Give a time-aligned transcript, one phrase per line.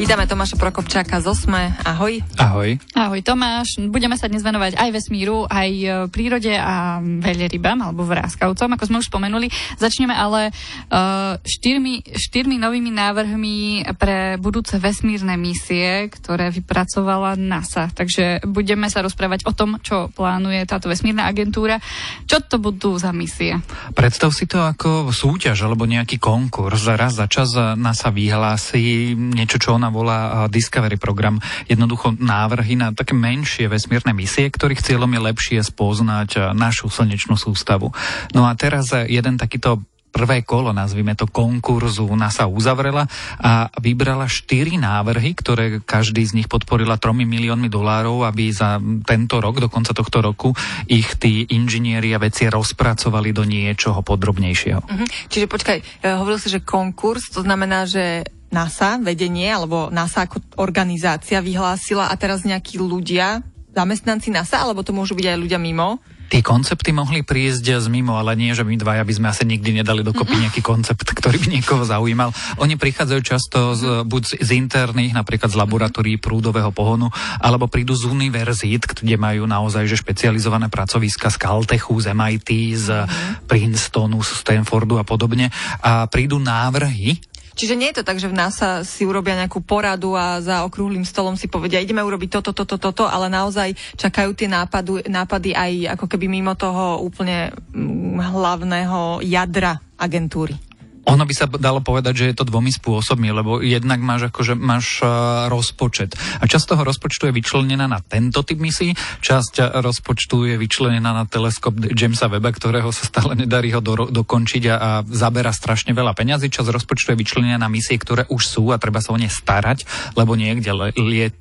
[0.00, 1.76] Vítame Tomáša Prokopčáka z Osme.
[1.84, 2.24] Ahoj.
[2.40, 2.80] Ahoj.
[2.96, 3.76] Ahoj Tomáš.
[3.92, 9.00] Budeme sa dnes venovať aj vesmíru, aj e, prírode a veľrybám alebo vráskavcom, ako sme
[9.04, 9.52] už spomenuli.
[9.76, 10.56] Začneme ale
[10.88, 13.56] uh, štyrmi, štyrmi novými návrhmi
[14.00, 17.92] pre budúce vesmírne misie, ktoré vypracovala NASA.
[17.92, 21.76] Takže budeme sa rozprávať o tom, čo plánuje táto vesmírna agentúra.
[22.24, 23.60] Čo to budú za misie?
[23.92, 26.88] Predstav si to ako súťaž alebo nejaký konkurs.
[26.88, 31.42] Raz za čas NASA vyhlási niečo, čo ona volá Discovery program.
[31.66, 37.92] Jednoducho návrhy na také menšie vesmírne misie, ktorých cieľom je lepšie spoznať našu slnečnú sústavu.
[38.32, 43.06] No a teraz jeden takýto prvé kolo, nazvime to konkurzu, NASA uzavrela
[43.38, 49.38] a vybrala štyri návrhy, ktoré každý z nich podporila tromi miliónmi dolárov, aby za tento
[49.38, 50.50] rok, do konca tohto roku,
[50.90, 54.82] ich tí inžinieri a veci rozpracovali do niečoho podrobnejšieho.
[54.82, 55.06] Uh-huh.
[55.30, 61.38] Čiže počkaj, hovoril si, že konkurs, to znamená, že NASA, vedenie, alebo NASA ako organizácia
[61.38, 66.46] vyhlásila a teraz nejakí ľudia, zamestnanci NASA, alebo to môžu byť aj ľudia mimo, Tie
[66.46, 70.06] koncepty mohli prísť z mimo, ale nie, že my dvaja by sme asi nikdy nedali
[70.06, 70.42] dokopy mhm.
[70.46, 72.30] nejaký koncept, ktorý by niekoho zaujímal.
[72.62, 77.10] Oni prichádzajú často z, buď z interných, napríklad z laboratórií prúdového pohonu,
[77.42, 82.88] alebo prídu z univerzít, kde majú naozaj že špecializované pracoviska z Caltechu, z MIT, z
[83.10, 83.50] mhm.
[83.50, 85.50] Princetonu, z Stanfordu a podobne.
[85.82, 87.18] A prídu návrhy
[87.60, 91.04] Čiže nie je to tak, že v NASA si urobia nejakú poradu a za okrúhlým
[91.04, 96.00] stolom si povedia, ideme urobiť toto, toto, toto, ale naozaj čakajú tie nápadu, nápady aj
[96.00, 100.69] ako keby mimo toho úplne mm, hlavného jadra agentúry.
[101.08, 105.00] Ono by sa dalo povedať, že je to dvomi spôsobmi, lebo jednak máš akože máš
[105.00, 106.12] uh, rozpočet.
[106.38, 108.92] A časť toho rozpočtu je vyčlenená na tento typ misií,
[109.24, 114.62] časť rozpočtu je vyčlenená na teleskop Jamesa Weba, ktorého sa stále nedarí ho do, dokončiť
[114.70, 116.52] a, a zabera strašne veľa peňazí.
[116.52, 119.88] Časť rozpočtu je vyčlenená na misie, ktoré už sú a treba sa o ne starať,
[120.20, 121.40] lebo niekde liet,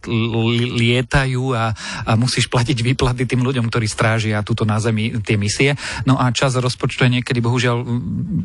[0.79, 1.75] lietajú a,
[2.07, 5.75] a musíš platiť výplaty tým ľuďom, ktorí strážia túto na Zemi tie misie.
[6.07, 7.83] No a časť rozpočtu je niekedy bohužiaľ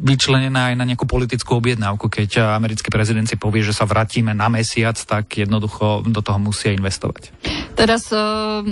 [0.05, 2.09] vyčlenená aj na nejakú nejakú politickú objednávku.
[2.09, 6.73] Keď americký prezident si povie, že sa vrátime na mesiac, tak jednoducho do toho musia
[6.73, 7.29] investovať.
[7.75, 8.63] Teraz uh,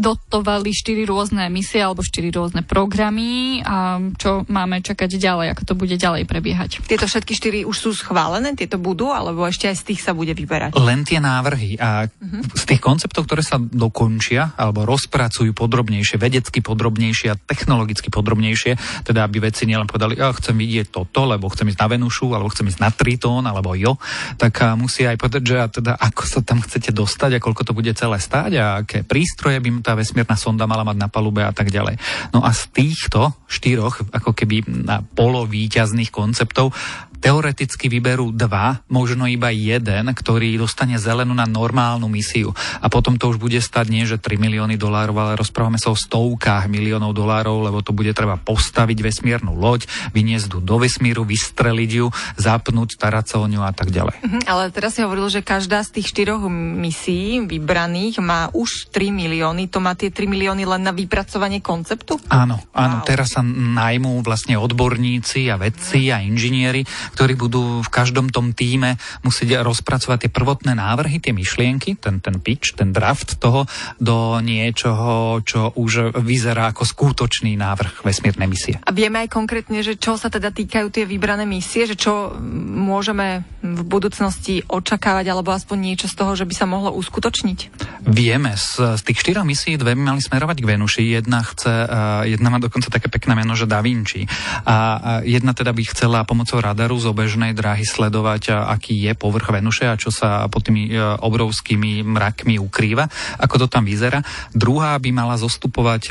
[0.00, 5.74] dotovali štyri rôzne misie alebo štyri rôzne programy a čo máme čakať ďalej, ako to
[5.76, 6.82] bude ďalej prebiehať.
[6.88, 10.32] Tieto všetky štyri už sú schválené, tieto budú, alebo ešte aj z tých sa bude
[10.32, 10.72] vyberať?
[10.72, 12.42] Len tie návrhy a uh-huh.
[12.56, 19.28] z tých konceptov, ktoré sa dokončia alebo rozpracujú podrobnejšie, vedecky podrobnejšie a technologicky podrobnejšie, teda
[19.28, 22.66] aby veci nielen povedali, ja chcem vidieť toto, lebo chcem ísť na Venušu, alebo chcem
[22.72, 24.00] ísť na Tritón, alebo jo,
[24.40, 27.72] tak musí aj povedať, že a teda ako sa tam chcete dostať a koľko to
[27.76, 31.50] bude celé stáť a aké prístroje by tá vesmírna sonda mala mať na palube a
[31.50, 31.98] tak ďalej.
[32.30, 34.62] No a z týchto štyroch ako keby
[35.18, 36.70] polovýťazných konceptov
[37.18, 42.52] teoreticky vyberú dva, možno iba jeden, ktorý dostane zelenú na normálnu misiu.
[42.80, 45.96] A potom to už bude stať nie, že 3 milióny dolárov, ale rozprávame sa o
[45.98, 51.90] stovkách miliónov dolárov, lebo to bude treba postaviť vesmírnu loď, vyniesť ju do vesmíru, vystreliť
[51.90, 52.06] ju,
[52.38, 54.16] zapnúť, starať sa o ňu a tak ďalej.
[54.22, 59.12] Mhm, ale teraz si hovoril, že každá z tých štyroch misií vybraných má už 3
[59.12, 59.68] milióny.
[59.72, 62.16] To má tie 3 milióny len na vypracovanie konceptu?
[62.30, 63.02] Áno, áno.
[63.02, 63.06] Wow.
[63.06, 68.98] Teraz sa najmú vlastne odborníci a vedci a inžinieri, ktorí budú v každom tom týme
[69.22, 73.68] musieť rozpracovať tie prvotné návrhy, tie myšlienky, ten, ten pitch, ten draft toho
[74.00, 78.74] do niečoho, čo už vyzerá ako skutočný návrh vesmírnej misie.
[78.82, 82.34] A vieme aj konkrétne, že čo sa teda týkajú tie vybrané misie, že čo
[82.76, 87.58] môžeme v budúcnosti očakávať, alebo aspoň niečo z toho, že by sa mohlo uskutočniť?
[88.06, 91.02] Vieme, z, z tých štyroch misií dve by mali smerovať k Venuši.
[91.18, 94.24] Jedna chce, uh, jedna má dokonca také pekné meno, že Da Vinci.
[94.64, 94.76] A, a
[95.26, 100.00] jedna teda by chcela pomocou radaru z obežnej dráhy sledovať, aký je povrch Venuše a
[100.00, 103.06] čo sa pod tými e, obrovskými mrakmi ukrýva,
[103.40, 104.20] ako to tam vyzerá.
[104.52, 106.02] Druhá by mala zostupovať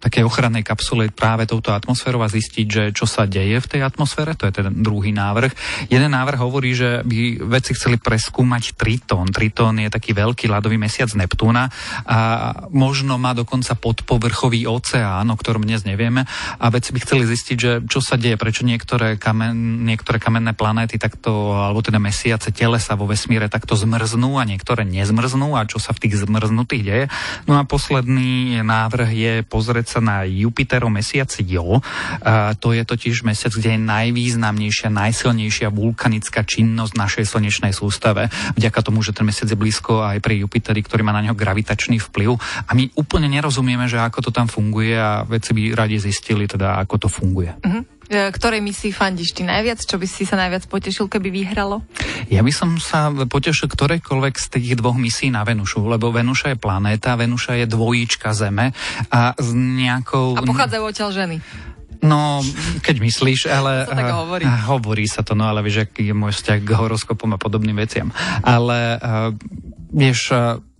[0.00, 4.34] také ochrannej kapsule práve touto atmosférou a zistiť, že čo sa deje v tej atmosfére,
[4.34, 5.52] to je ten druhý návrh.
[5.88, 9.30] Jeden návrh hovorí, že by vedci chceli preskúmať Tritón.
[9.30, 11.70] Tritón je taký veľký ľadový mesiac Neptúna
[12.04, 12.18] a
[12.70, 16.26] možno má dokonca podpovrchový oceán, o ktorom dnes nevieme
[16.58, 20.54] a vedci by chceli zistiť, že čo sa deje, prečo niektoré, kamen, niektoré niektoré kamenné
[20.54, 25.82] planéty takto, alebo teda mesiace, telesa vo vesmíre takto zmrznú a niektoré nezmrznú a čo
[25.82, 27.04] sa v tých zmrznutých deje.
[27.50, 31.82] No a posledný návrh je pozrieť sa na Jupiterov mesiac Jo.
[32.22, 38.30] A to je totiž mesiac, kde je najvýznamnejšia, najsilnejšia vulkanická činnosť našej slnečnej sústave.
[38.54, 41.98] Vďaka tomu, že ten mesiac je blízko aj pri Jupiteri, ktorý má na neho gravitačný
[41.98, 46.46] vplyv a my úplne nerozumieme, že ako to tam funguje a veci by radi zistili
[46.46, 47.50] teda, ako to funguje.
[47.50, 47.82] Uh-huh.
[48.08, 49.80] Ktorej misii fandíš ty najviac?
[49.80, 51.80] Čo by si sa najviac potešil, keby vyhralo?
[52.28, 56.58] Ja by som sa potešil ktorejkoľvek z tých dvoch misí na Venušu, lebo Venuša je
[56.60, 58.76] planéta, Venuša je dvojíčka Zeme
[59.08, 60.36] a s nejakou...
[60.36, 61.36] A pochádzajú odtiaľ ženy.
[62.04, 62.44] No,
[62.84, 63.72] keď myslíš, ale...
[63.88, 64.44] To tak hovorí.
[64.44, 68.12] Hovorí sa to, no ale vieš, aký je môj vzťah k horoskopom a podobným veciam.
[68.44, 69.32] Ale uh,
[69.88, 70.32] vieš,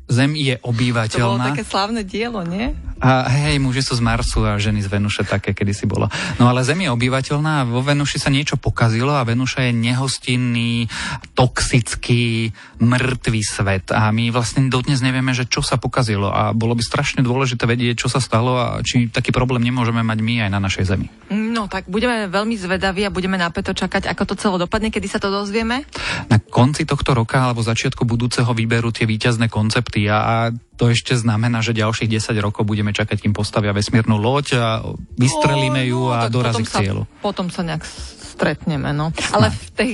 [0.04, 1.16] Zem je obývateľná.
[1.16, 2.76] To bolo také slávne dielo, nie?
[3.04, 6.08] A hej, muži sú z Marsu a ženy z Venuše, také kedysi bolo.
[6.40, 10.88] No ale Zem je obývateľná a vo Venuši sa niečo pokazilo a Venuša je nehostinný,
[11.36, 16.80] toxický, mŕtvý svet a my vlastne dodnes nevieme, že čo sa pokazilo a bolo by
[16.80, 20.60] strašne dôležité vedieť, čo sa stalo a či taký problém nemôžeme mať my aj na
[20.64, 21.12] našej Zemi.
[21.28, 25.20] No tak budeme veľmi zvedaví a budeme napäto čakať, ako to celé dopadne, kedy sa
[25.20, 25.84] to dozvieme?
[26.32, 30.34] Na konci tohto roka alebo začiatku budúceho výberu tie víťazné koncepty a, a
[30.74, 34.66] to ešte znamená, že ďalších 10 rokov budeme čakať, kým postavia vesmírnu loď a
[35.14, 37.02] vystrelíme ju no, a dorazí k cieľu.
[37.22, 37.86] Potom sa nejak
[38.34, 39.14] stretneme, no.
[39.30, 39.90] Ale v tej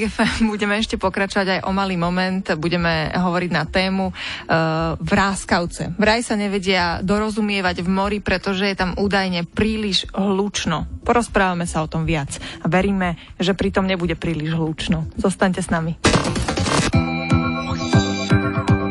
[0.50, 6.00] budeme ešte pokračovať aj o malý moment, budeme hovoriť na tému uh, vráskavce.
[6.00, 10.88] Vraj sa nevedia dorozumievať v mori, pretože je tam údajne príliš hlučno.
[11.04, 15.04] Porozprávame sa o tom viac a veríme, že pritom nebude príliš hlučno.
[15.20, 16.00] Zostaňte s nami.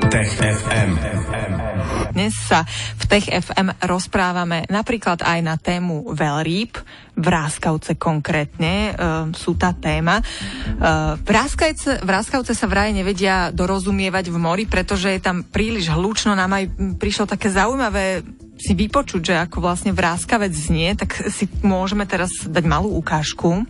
[0.10, 1.59] Tech FM.
[2.20, 2.68] Dnes sa
[3.00, 6.76] v Tech FM rozprávame napríklad aj na tému veľrýb,
[7.16, 8.94] Vráskavce konkrétne e,
[9.32, 10.20] sú tá téma.
[10.20, 10.24] E,
[11.24, 16.36] vráskavce, vráskavce sa vraj nevedia dorozumievať v mori, pretože je tam príliš hlučno.
[16.36, 16.66] Nám aj
[17.00, 18.20] prišlo také zaujímavé
[18.60, 23.64] si vypočuť, že ako vlastne vráskavec znie, tak si môžeme teraz dať malú ukážku.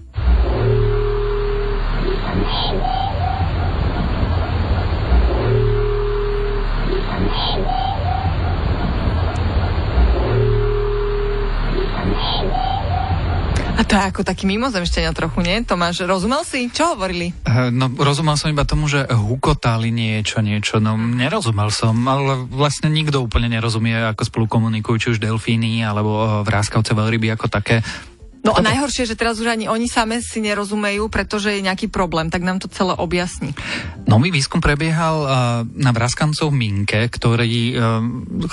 [13.89, 15.65] To je ako taký mimozemšťania trochu, nie?
[15.65, 16.69] Tomáš, rozumel si?
[16.69, 17.33] Čo hovorili?
[17.41, 20.77] Uh, no, rozumel som iba tomu, že hukotali niečo, niečo.
[20.77, 26.21] No, nerozumel som, ale vlastne nikto úplne nerozumie, ako spolu komunikujú, či už delfíny, alebo
[26.21, 27.81] uh, vráskavce veľryby ako také.
[28.49, 32.33] No a najhoršie, že teraz už ani oni same si nerozumejú, pretože je nejaký problém,
[32.33, 33.53] tak nám to celé objasní.
[34.09, 35.29] Nový výskum prebiehal uh,
[35.77, 38.01] na vraskancov Minke, ktorí uh,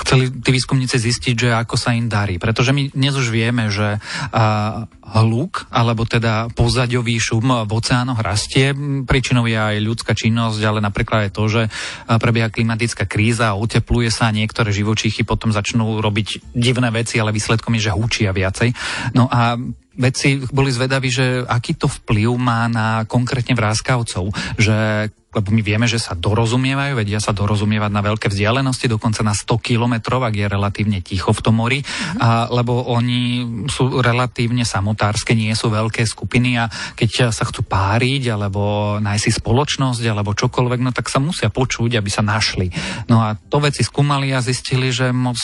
[0.04, 2.36] chceli tí výskumníci zistiť, že ako sa im darí.
[2.36, 4.84] Pretože my dnes už vieme, že uh,
[5.16, 8.76] hluk, alebo teda pozadiový šum v oceánoch rastie.
[9.08, 11.62] Príčinou je aj ľudská činnosť, ale napríklad aj to, že
[12.10, 17.78] prebieha klimatická kríza otepluje sa a niektoré živočíchy potom začnú robiť divné veci, ale výsledkom
[17.78, 18.74] je, že húčia viacej.
[19.14, 19.54] No a
[19.96, 25.84] vedci boli zvedaví, že aký to vplyv má na konkrétne vráskavcov, že lebo my vieme,
[25.84, 30.46] že sa dorozumievajú, vedia sa dorozumievať na veľké vzdialenosti, dokonca na 100 kilometrov, ak je
[30.48, 32.24] relatívne ticho v tom mori, mm-hmm.
[32.24, 38.32] a, lebo oni sú relatívne samotárske, nie sú veľké skupiny a keď sa chcú páriť,
[38.32, 42.72] alebo nájsť si spoločnosť, alebo čokoľvek, no tak sa musia počuť, aby sa našli.
[43.12, 45.36] No a to veci skúmali a zistili, že moc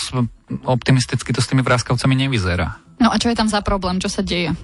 [0.64, 2.92] optimisticky to s tými vráskavcami nevyzerá.
[3.02, 4.54] No a čo je tam za problém, čo sa deje?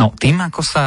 [0.00, 0.84] No tým, ako sa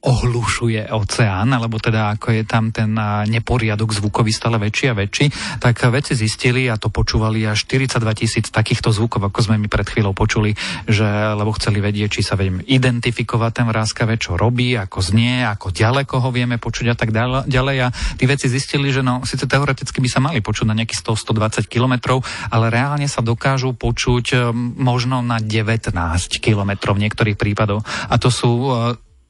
[0.00, 2.96] ohlušuje oceán, alebo teda ako je tam ten
[3.28, 5.26] neporiadok zvukový stále väčší a väčší,
[5.60, 9.84] tak vedci zistili a to počúvali až 42 tisíc takýchto zvukov, ako sme mi pred
[9.84, 10.56] chvíľou počuli,
[10.88, 11.04] že
[11.36, 16.14] lebo chceli vedieť, či sa vediem identifikovať ten vráskave, čo robí, ako znie, ako ďaleko
[16.24, 17.12] ho vieme počuť a tak
[17.44, 17.76] ďalej.
[17.84, 21.68] A tí vedci zistili, že no, síce teoreticky by sa mali počuť na nejakých 100-120
[21.68, 25.92] kilometrov, ale reálne sa dokážu počuť možno na 19
[26.40, 27.84] kilometrov v niektorých prípadoch.
[28.08, 28.70] A to sú e,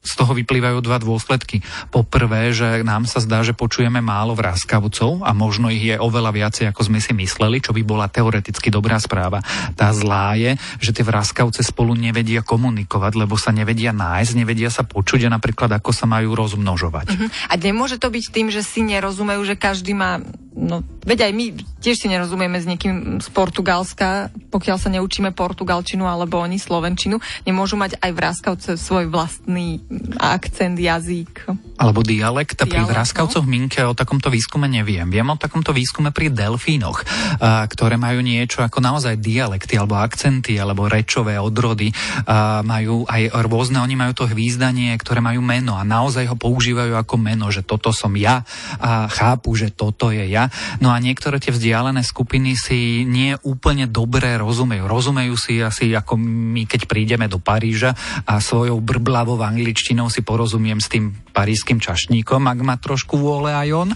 [0.01, 1.61] z toho vyplývajú dva dôsledky.
[1.93, 6.33] Po prvé, že nám sa zdá, že počujeme málo vráskavcov a možno ich je oveľa
[6.33, 9.45] viacej, ako sme si mysleli, čo by bola teoreticky dobrá správa.
[9.77, 14.81] Tá zlá je, že tie vráskavce spolu nevedia komunikovať, lebo sa nevedia nájsť, nevedia sa
[14.81, 17.07] počuť a napríklad ako sa majú rozmnožovať.
[17.13, 17.29] Uh-huh.
[17.47, 20.17] A nemôže to byť tým, že si nerozumejú, že každý má
[20.61, 21.45] No, veď aj my
[21.81, 27.17] tiež si nerozumieme s niekým z Portugalska, pokiaľ sa neučíme portugalčinu alebo oni slovenčinu,
[27.49, 29.81] nemôžu mať aj vráskavce svoj vlastný
[30.21, 31.49] akcent, jazyk.
[31.81, 32.61] Alebo dialekt.
[32.61, 33.49] dialekt pri vráskavcoch no?
[33.49, 35.09] Minke o takomto výskume neviem.
[35.09, 37.01] Viem o takomto výskume pri delfínoch,
[37.41, 41.89] a, ktoré majú niečo ako naozaj dialekty alebo akcenty alebo rečové odrody.
[42.29, 46.93] A, majú aj rôzne, oni majú to hvízdanie, ktoré majú meno a naozaj ho používajú
[46.93, 48.45] ako meno, že toto som ja
[48.77, 50.50] a chápu, že toto je ja
[50.83, 54.85] No a niektoré tie vzdialené skupiny si nie úplne dobre rozumejú.
[54.85, 57.97] Rozumejú si asi ako my, keď prídeme do Paríža
[58.29, 63.55] a svojou brblavou angličtinou si porozumiem s tým parískym elektrickým čašníkom, ak má trošku vôle
[63.55, 63.89] aj on,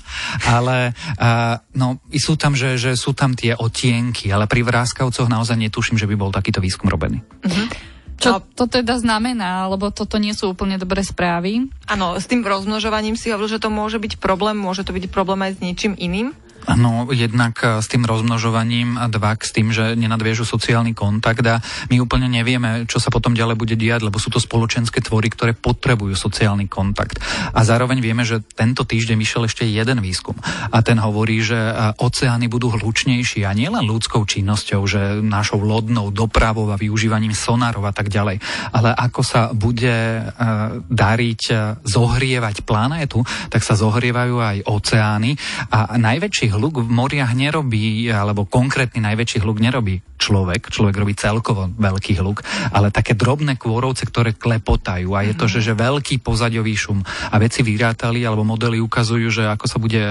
[0.47, 5.59] ale uh, no, sú tam, že, že sú tam tie otienky, ale pri vráskavcoch naozaj
[5.59, 7.19] netuším, že by bol takýto výskum robený.
[7.43, 7.67] Mm-hmm.
[8.15, 11.67] Čo to teda znamená, lebo toto nie sú úplne dobré správy?
[11.83, 15.43] Áno, s tým rozmnožovaním si hovoril, že to môže byť problém, môže to byť problém
[15.43, 16.31] aj s niečím iným?
[16.73, 21.61] No, jednak eh, s tým rozmnožovaním a dva s tým, že nenadviežu sociálny kontakt a
[21.91, 25.51] my úplne nevieme, čo sa potom ďalej bude diať, lebo sú to spoločenské tvory, ktoré
[25.53, 27.21] potrebujú sociálny kontakt.
[27.53, 30.33] A zároveň vieme, že tento týždeň vyšiel ešte jeden výskum
[30.71, 36.09] a ten hovorí, že eh, oceány budú hlučnejší a nielen ľudskou činnosťou, že našou lodnou
[36.09, 38.41] dopravou a využívaním sonárov a tak ďalej,
[38.73, 41.41] ale ako sa bude uh, dariť
[41.83, 45.35] zohrievať planétu, tak sa zohrievajú aj oceány
[45.69, 50.71] a najväčší hluk v moriach nerobí, alebo konkrétny najväčší hluk nerobí človek.
[50.71, 52.41] Človek robí celkovo veľký hluk,
[52.71, 57.03] ale také drobné kôrovce, ktoré klepotajú a je to, že, že veľký pozadový šum.
[57.05, 60.01] A veci vyrátali, alebo modely ukazujú, že ako sa bude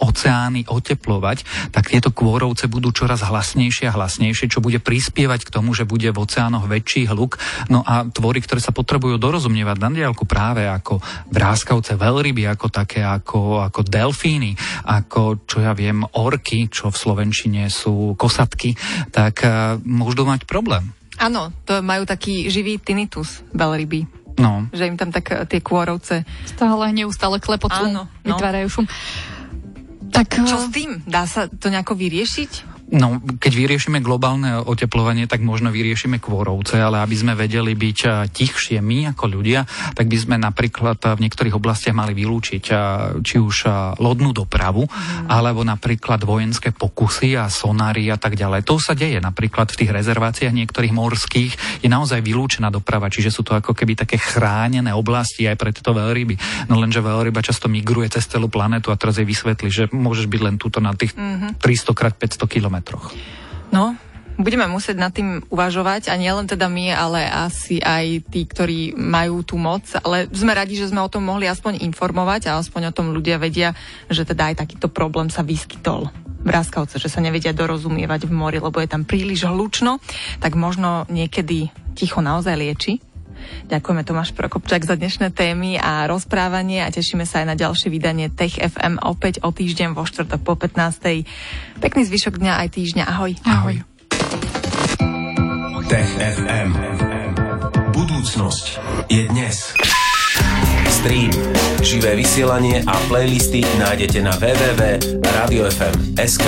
[0.00, 5.76] oceány oteplovať, tak tieto kôrovce budú čoraz hlasnejšie a hlasnejšie, čo bude prispievať k tomu,
[5.76, 7.36] že bude v oceánoch väčší hluk.
[7.68, 13.04] No a tvory, ktoré sa potrebujú dorozumievať na diálku práve ako vráskavce, veľryby, ako také,
[13.04, 14.56] ako, ako delfíny,
[14.88, 18.72] ako, čo ja viem, orky, čo v Slovenčine sú kosatky,
[19.12, 20.92] tak uh, môžu mať problém.
[21.20, 24.08] Áno, to majú taký živý tinnitus veľryby.
[24.40, 24.72] No.
[24.72, 26.24] Že im tam tak eh, tie kôrovce...
[26.48, 28.24] Stále neustále klepocú, Áno, no.
[28.24, 28.86] vytvárajú šum.
[30.10, 30.90] Tak, Čo eh, s tým?
[31.04, 32.69] Dá sa to nejako vyriešiť?
[32.90, 38.12] No, keď vyriešime globálne oteplovanie, tak možno vyriešime kôrovce, ale aby sme vedeli byť eh,
[38.26, 39.62] tichšie my ako ľudia,
[39.94, 42.78] tak by sme napríklad eh, v niektorých oblastiach mali vylúčiť eh,
[43.22, 43.70] či už
[44.02, 45.30] lodnú dopravu, mm.
[45.30, 48.66] alebo napríklad vojenské pokusy a sonári a tak ďalej.
[48.66, 51.52] To sa deje napríklad v tých rezerváciách niektorých morských
[51.86, 55.94] je naozaj vylúčená doprava, čiže sú to ako keby také chránené oblasti aj pre tieto
[55.94, 56.66] veľryby.
[56.66, 60.40] No lenže veľryba často migruje cez celú planetu a teraz jej vysvetli, že môžeš byť
[60.42, 61.62] len túto na tých mm-hmm.
[61.62, 63.12] 300 x 500 km kilometroch.
[63.70, 63.94] No,
[64.40, 69.44] budeme musieť nad tým uvažovať a nielen teda my, ale asi aj tí, ktorí majú
[69.44, 72.96] tú moc, ale sme radi, že sme o tom mohli aspoň informovať a aspoň o
[72.96, 73.76] tom ľudia vedia,
[74.08, 76.08] že teda aj takýto problém sa vyskytol
[76.40, 76.56] v
[76.96, 80.00] že sa nevedia dorozumievať v mori, lebo je tam príliš hlučno,
[80.40, 82.96] tak možno niekedy ticho naozaj lieči.
[83.70, 88.32] Ďakujeme Tomáš Prokopčák za dnešné témy a rozprávanie a tešíme sa aj na ďalšie vydanie
[88.32, 91.24] Tech FM opäť o týždeň vo štvrtok po 15.
[91.78, 93.04] Pekný zvyšok dňa aj týždňa.
[93.06, 93.36] Ahoj.
[93.46, 93.76] Ahoj.
[95.90, 96.70] Tech FM.
[97.90, 98.78] Budúcnosť
[99.10, 99.74] je dnes.
[100.90, 101.30] Stream,
[101.80, 106.46] živé vysielanie a playlisty nájdete na www.radiofm.sk.